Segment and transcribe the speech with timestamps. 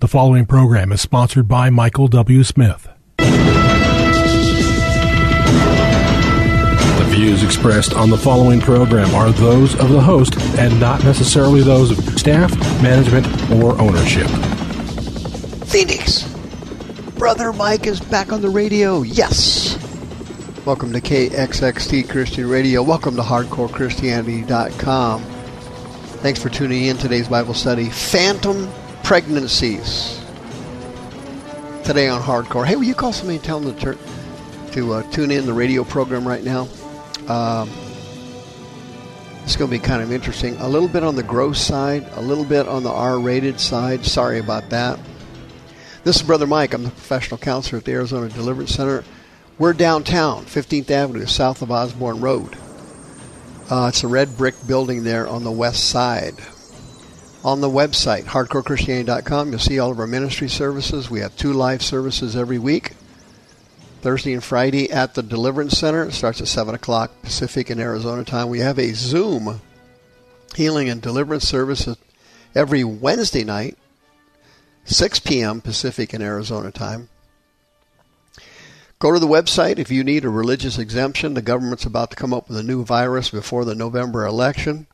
[0.00, 2.44] The following program is sponsored by Michael W.
[2.44, 2.88] Smith.
[3.16, 3.24] The
[7.08, 11.90] views expressed on the following program are those of the host and not necessarily those
[11.90, 14.28] of staff, management, or ownership.
[15.66, 16.32] Phoenix!
[17.18, 19.02] Brother Mike is back on the radio.
[19.02, 19.76] Yes!
[20.64, 22.84] Welcome to KXXT Christian Radio.
[22.84, 25.22] Welcome to HardcoreChristianity.com.
[26.22, 27.88] Thanks for tuning in today's Bible study.
[27.88, 28.68] Phantom
[29.08, 30.22] pregnancies.
[31.82, 32.66] Today on Hardcore.
[32.66, 33.98] Hey, will you call somebody and tell them to,
[34.72, 36.68] to uh, tune in the radio program right now?
[37.26, 37.70] Um,
[39.44, 40.58] it's going to be kind of interesting.
[40.58, 44.04] A little bit on the gross side, a little bit on the R rated side.
[44.04, 45.00] Sorry about that.
[46.04, 46.74] This is Brother Mike.
[46.74, 49.04] I'm the professional counselor at the Arizona Deliverance Center.
[49.56, 52.58] We're downtown, 15th Avenue, south of Osborn Road.
[53.70, 56.34] Uh, it's a red brick building there on the west side
[57.44, 59.50] on the website, hardcorechristianity.com.
[59.50, 61.10] You'll see all of our ministry services.
[61.10, 62.92] We have two live services every week
[64.00, 66.04] Thursday and Friday at the Deliverance Center.
[66.04, 68.48] It starts at 7 o'clock Pacific and Arizona time.
[68.48, 69.60] We have a Zoom
[70.54, 71.88] healing and deliverance service
[72.54, 73.76] every Wednesday night,
[74.84, 75.60] 6 p.m.
[75.60, 77.08] Pacific and Arizona time.
[79.00, 81.34] Go to the website if you need a religious exemption.
[81.34, 84.88] The government's about to come up with a new virus before the November election.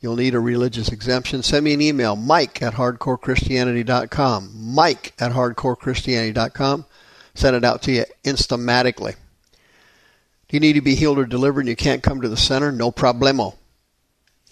[0.00, 1.42] You'll need a religious exemption.
[1.42, 4.50] Send me an email, mike at hardcorechristianity.com.
[4.54, 6.86] Mike at hardcorechristianity.com.
[7.34, 9.14] Send it out to you instamatically.
[10.48, 12.72] Do you need to be healed or delivered and you can't come to the center?
[12.72, 13.54] No problemo.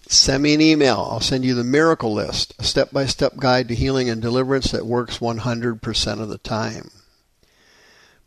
[0.07, 1.09] Send me an email.
[1.11, 4.71] I'll send you the miracle list, a step by step guide to healing and deliverance
[4.71, 6.91] that works 100% of the time.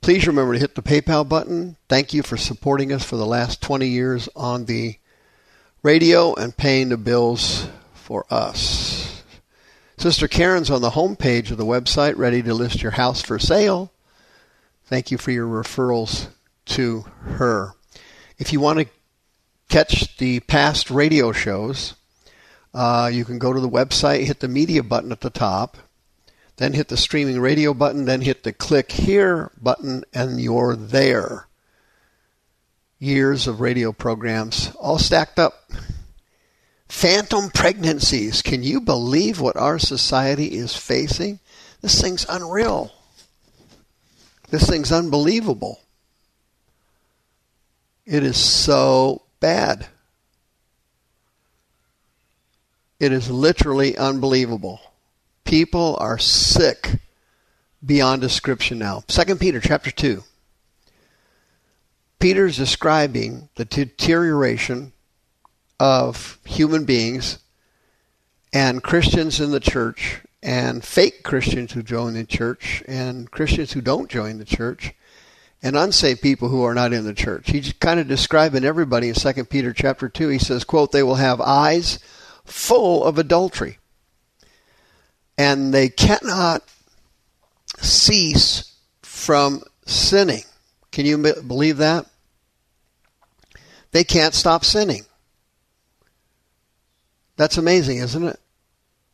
[0.02, 1.78] Please remember to hit the PayPal button.
[1.88, 4.98] Thank you for supporting us for the last 20 years on the
[5.84, 9.24] radio and paying the bills for us.
[9.98, 13.40] Sister Karen's on the home page of the website, ready to list your house for
[13.40, 13.92] sale.
[14.86, 16.28] Thank you for your referrals
[16.66, 17.74] to her.
[18.38, 18.88] If you want to
[19.70, 21.96] catch the past radio shows,
[22.74, 25.78] uh, you can go to the website, hit the media button at the top,
[26.58, 31.48] then hit the streaming radio button, then hit the click here button, and you're there
[33.02, 35.72] years of radio programs, all stacked up.
[36.88, 38.42] Phantom pregnancies.
[38.42, 41.40] Can you believe what our society is facing?
[41.82, 42.94] This thing's unreal.
[44.50, 45.80] This thing's unbelievable.
[48.06, 49.88] It is so bad.
[53.00, 54.80] It is literally unbelievable.
[55.44, 57.00] People are sick
[57.84, 59.02] beyond description now.
[59.08, 60.24] 2 Peter chapter 2.
[62.22, 64.94] Peter's describing the deterioration
[65.80, 67.40] of human beings
[68.54, 73.82] and Christians in the church and fake Christians who join the church and Christians who
[73.82, 74.94] don't join the church
[75.64, 77.50] and unsaved people who are not in the church.
[77.50, 80.28] He's kind of describing everybody in 2 Peter chapter 2.
[80.28, 81.98] He says, quote, they will have eyes
[82.46, 83.80] full of adultery
[85.40, 86.64] and they cannot
[87.80, 90.44] cease from sinning.
[90.92, 92.06] Can you believe that?
[93.92, 95.06] They can't stop sinning.
[97.36, 98.40] That's amazing, isn't it?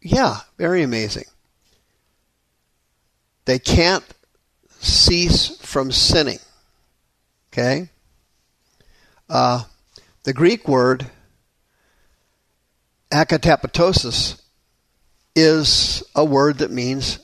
[0.02, 1.26] Yeah, very amazing.
[3.46, 4.04] They can't
[4.80, 6.40] cease from sinning.
[7.52, 7.90] Okay?
[9.30, 9.64] Uh,
[10.24, 11.08] the Greek word
[13.12, 14.42] akatapatosis
[15.36, 17.20] is a word that means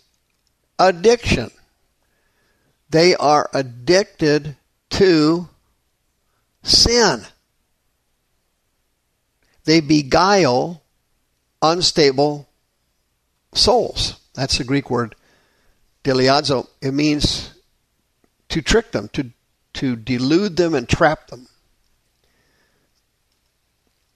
[0.79, 1.51] addiction.
[2.89, 4.55] They are addicted
[4.91, 5.49] to
[6.61, 7.25] sin.
[9.65, 10.81] They beguile
[11.61, 12.49] unstable
[13.53, 14.19] souls.
[14.33, 15.15] That's the Greek word
[16.03, 16.67] diliazo.
[16.81, 17.53] It means
[18.49, 19.31] to trick them, to,
[19.73, 21.47] to delude them and trap them.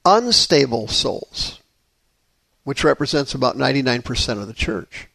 [0.05, 1.59] Unstable souls,
[2.63, 5.07] which represents about 99% of the church.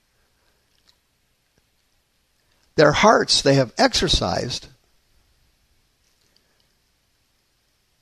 [2.74, 4.68] Their hearts they have exercised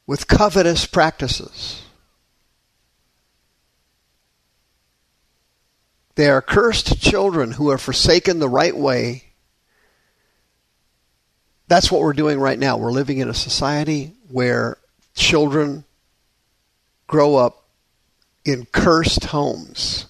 [0.07, 1.83] with covetous practices.
[6.21, 9.25] They are cursed children who have forsaken the right way.
[11.67, 12.77] That's what we're doing right now.
[12.77, 14.77] We're living in a society where
[15.15, 15.85] children
[17.07, 17.65] grow up
[18.45, 20.09] in cursed homes,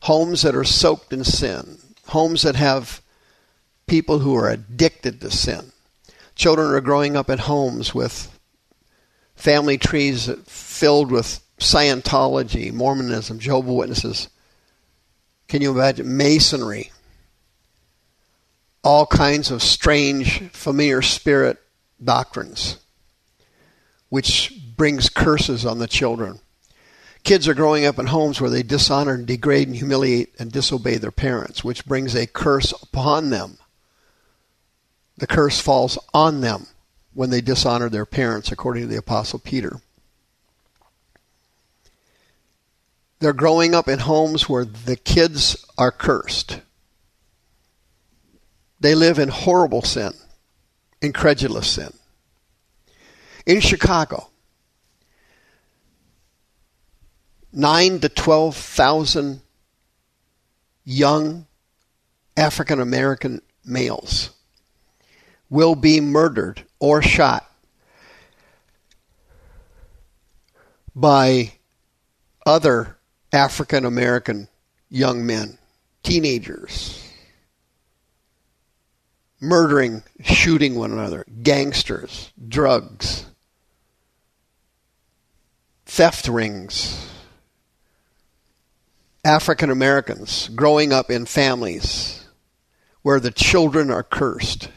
[0.00, 1.76] homes that are soaked in sin,
[2.06, 3.02] homes that have
[3.86, 5.70] people who are addicted to sin.
[6.34, 8.34] Children are growing up in homes with
[9.36, 14.30] family trees filled with Scientology, Mormonism, Jehovah Witnesses.
[15.50, 16.92] Can you imagine masonry?
[18.84, 21.58] All kinds of strange, familiar spirit
[22.02, 22.76] doctrines,
[24.10, 26.38] which brings curses on the children.
[27.24, 30.98] Kids are growing up in homes where they dishonor, and degrade, and humiliate and disobey
[30.98, 33.58] their parents, which brings a curse upon them.
[35.16, 36.68] The curse falls on them
[37.12, 39.80] when they dishonor their parents, according to the Apostle Peter.
[43.20, 46.60] They're growing up in homes where the kids are cursed.
[48.80, 50.12] They live in horrible sin,
[51.02, 51.92] incredulous sin.
[53.44, 54.30] In Chicago,
[57.52, 59.42] nine to 12,000
[60.84, 61.46] young
[62.38, 64.30] African American males
[65.50, 67.44] will be murdered or shot
[70.94, 71.52] by
[72.46, 72.96] other
[73.32, 74.48] African American
[74.88, 75.58] young men,
[76.02, 77.06] teenagers,
[79.40, 83.26] murdering, shooting one another, gangsters, drugs,
[85.86, 87.08] theft rings,
[89.24, 92.26] African Americans growing up in families
[93.02, 94.68] where the children are cursed.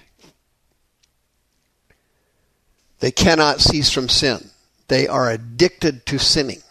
[2.99, 4.49] They cannot cease from sin.
[4.87, 6.62] They are addicted to sinning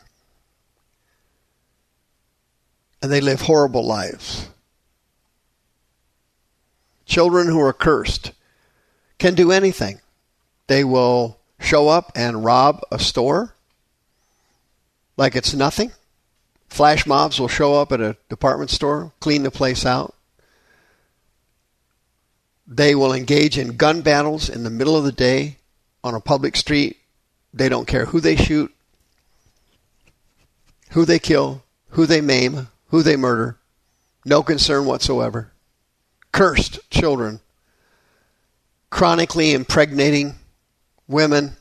[3.02, 4.48] and they live horrible lives.
[7.04, 8.32] Children who are cursed
[9.18, 10.00] can do anything.
[10.68, 13.54] They will show up and rob a store
[15.16, 15.92] like it's nothing.
[16.68, 20.14] Flash mobs will show up at a department store, clean the place out.
[22.66, 25.58] They will engage in gun battles in the middle of the day
[26.02, 26.96] on a public street.
[27.52, 28.74] They don't care who they shoot,
[30.92, 33.56] who they kill, who they maim, who they murder,
[34.24, 35.50] no concern whatsoever.
[36.30, 37.40] Cursed children,
[38.90, 40.34] chronically impregnating
[41.08, 41.56] women,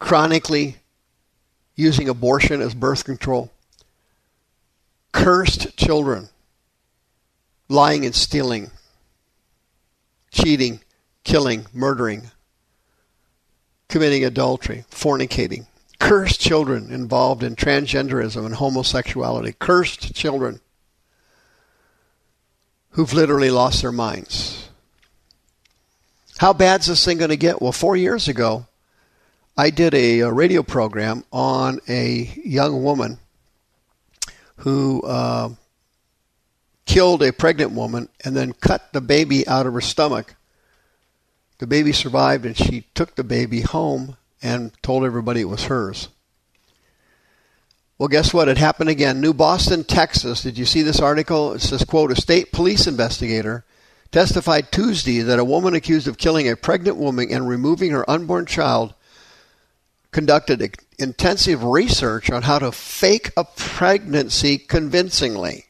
[0.00, 0.76] chronically
[1.76, 3.52] using abortion as birth control.
[5.12, 6.28] Cursed children,
[7.68, 8.72] lying and stealing,
[10.32, 10.80] cheating,
[11.22, 12.32] killing, murdering,
[13.88, 15.66] committing adultery, fornicating,
[16.08, 20.58] cursed children involved in transgenderism and homosexuality, cursed children
[22.92, 24.70] who've literally lost their minds.
[26.38, 27.60] How bad's this thing going to get?
[27.60, 28.66] Well, four years ago,
[29.54, 33.18] I did a, a radio program on a young woman
[34.56, 35.50] who uh,
[36.86, 40.36] killed a pregnant woman and then cut the baby out of her stomach.
[41.58, 46.08] The baby survived, and she took the baby home and told everybody it was hers.
[47.98, 48.48] Well, guess what?
[48.48, 49.20] It happened again.
[49.20, 50.42] New Boston, Texas.
[50.42, 51.54] Did you see this article?
[51.54, 53.64] It says, quote, a state police investigator
[54.12, 58.46] testified Tuesday that a woman accused of killing a pregnant woman and removing her unborn
[58.46, 58.94] child
[60.10, 65.64] conducted intensive research on how to fake a pregnancy convincingly.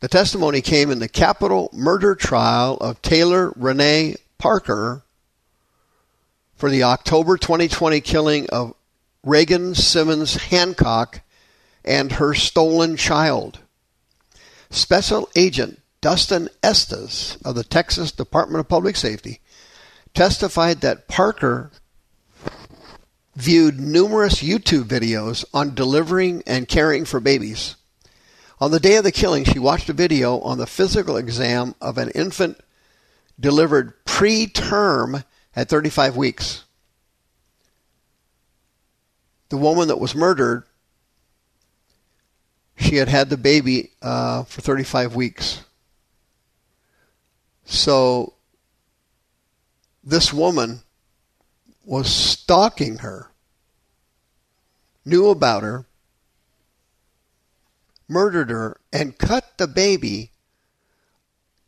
[0.00, 5.03] The testimony came in the capital murder trial of Taylor Renee Parker,
[6.56, 8.74] for the October 2020 killing of
[9.24, 11.20] Reagan Simmons Hancock
[11.84, 13.58] and her stolen child.
[14.70, 19.40] Special Agent Dustin Estes of the Texas Department of Public Safety
[20.12, 21.70] testified that Parker
[23.34, 27.76] viewed numerous YouTube videos on delivering and caring for babies.
[28.60, 31.98] On the day of the killing, she watched a video on the physical exam of
[31.98, 32.60] an infant
[33.38, 35.24] delivered preterm
[35.56, 36.64] at 35 weeks.
[39.48, 40.64] The woman that was murdered,
[42.76, 45.62] she had had the baby uh, for 35 weeks.
[47.64, 48.34] So
[50.02, 50.82] this woman
[51.84, 53.30] was stalking her,
[55.04, 55.86] knew about her,
[58.08, 60.30] murdered her, and cut the baby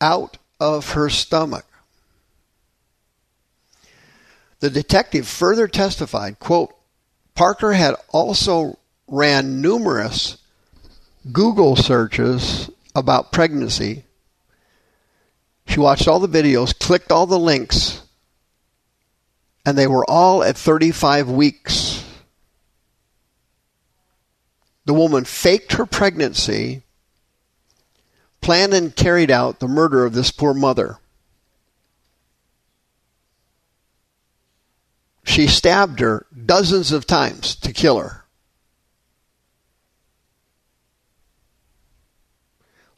[0.00, 1.66] out of her stomach.
[4.60, 6.74] The detective further testified, quote,
[7.34, 10.38] Parker had also ran numerous
[11.30, 14.04] Google searches about pregnancy.
[15.66, 18.02] She watched all the videos, clicked all the links,
[19.66, 22.04] and they were all at 35 weeks.
[24.86, 26.82] The woman faked her pregnancy,
[28.40, 30.98] planned and carried out the murder of this poor mother.
[35.26, 38.24] She stabbed her dozens of times to kill her.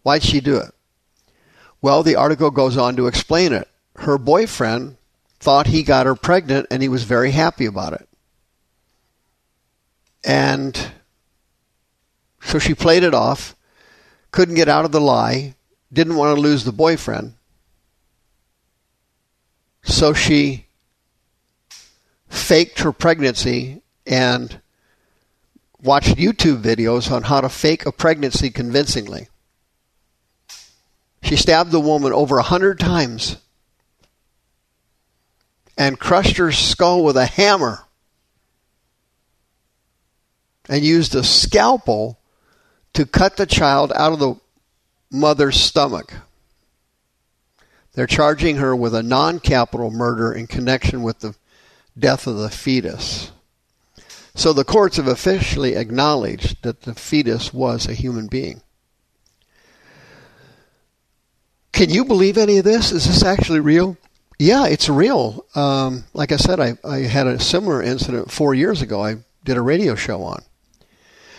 [0.03, 0.73] Why'd she do it?
[1.81, 3.67] Well, the article goes on to explain it.
[3.97, 4.99] Her boyfriend
[5.41, 8.09] thought he got her pregnant and he was very happy about it.
[10.23, 10.93] And
[12.43, 13.57] so she played it off,
[14.33, 15.55] couldn't get out of the lie,
[15.91, 17.35] didn't want to lose the boyfriend.
[19.83, 20.68] So she
[22.29, 24.61] faked her pregnancy and
[25.83, 29.29] watched YouTube videos on how to fake a pregnancy convincingly.
[31.23, 33.37] She stabbed the woman over a hundred times
[35.77, 37.85] and crushed her skull with a hammer
[40.69, 42.19] and used a scalpel
[42.95, 44.35] to cut the child out of the
[45.11, 46.13] mother's stomach.
[47.93, 51.35] They're charging her with a non capital murder in connection with the
[51.99, 53.33] death of the fetus.
[54.35, 58.63] So the courts have officially acknowledged that the fetus was a human being.
[61.73, 62.93] Can you believe any of this?
[62.93, 63.97] Is this actually real?
[64.39, 65.45] Yeah, it's real.
[65.57, 69.03] Um, like I said, I, I had a similar incident four years ago.
[69.03, 70.43] I did a radio show on.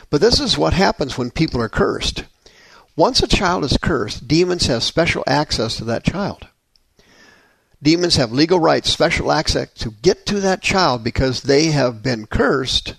[0.09, 2.25] But this is what happens when people are cursed.
[2.97, 6.49] Once a child is cursed, demons have special access to that child.
[7.81, 12.25] Demons have legal rights, special access to get to that child because they have been
[12.25, 12.95] cursed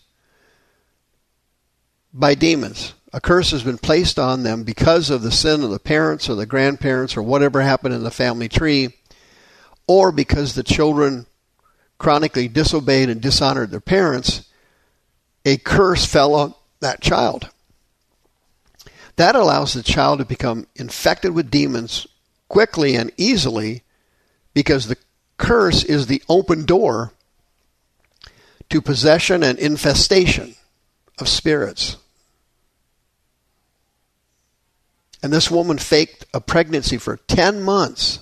[2.14, 2.94] by demons.
[3.12, 6.34] A curse has been placed on them because of the sin of the parents or
[6.34, 8.94] the grandparents or whatever happened in the family tree,
[9.86, 11.26] or because the children
[11.98, 14.48] chronically disobeyed and dishonored their parents.
[15.44, 17.50] A curse fell on that child.
[19.16, 22.06] That allows the child to become infected with demons
[22.48, 23.82] quickly and easily
[24.54, 24.96] because the
[25.36, 27.12] curse is the open door
[28.68, 30.54] to possession and infestation
[31.18, 31.96] of spirits.
[35.22, 38.20] And this woman faked a pregnancy for 10 months.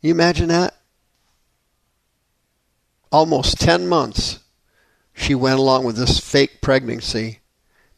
[0.00, 0.74] You imagine that?
[3.12, 4.38] Almost 10 months
[5.12, 7.40] she went along with this fake pregnancy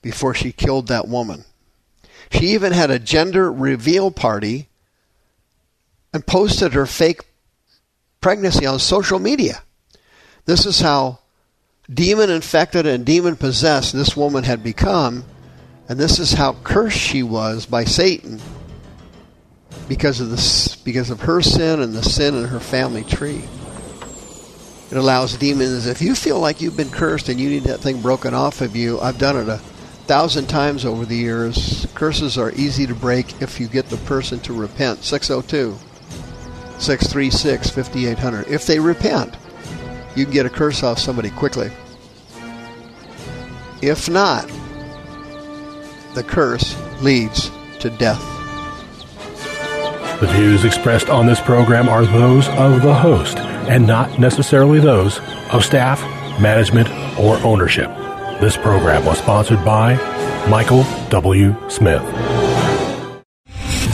[0.00, 1.44] before she killed that woman.
[2.32, 4.68] She even had a gender reveal party
[6.12, 7.22] and posted her fake
[8.20, 9.62] pregnancy on social media.
[10.44, 11.18] This is how
[11.88, 15.24] demon infected and demon possessed this woman had become,
[15.88, 18.40] and this is how cursed she was by Satan
[19.88, 23.42] because of this because of her sin and the sin in her family tree.
[24.90, 28.02] It allows demons if you feel like you've been cursed and you need that thing
[28.02, 29.58] broken off of you, I've done it a
[30.06, 31.86] thousand times over the years.
[31.94, 35.02] Curses are easy to break if you get the person to repent.
[35.04, 35.78] 602
[36.82, 38.48] 636 5800.
[38.48, 39.36] If they repent,
[40.16, 41.70] you can get a curse off somebody quickly.
[43.80, 44.46] If not,
[46.14, 48.20] the curse leads to death.
[50.20, 55.20] The views expressed on this program are those of the host and not necessarily those
[55.52, 56.00] of staff,
[56.40, 57.88] management, or ownership.
[58.40, 59.96] This program was sponsored by
[60.48, 61.56] Michael W.
[61.68, 62.02] Smith.